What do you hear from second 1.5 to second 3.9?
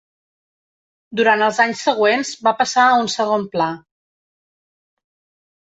anys següents va passar a un segon pla.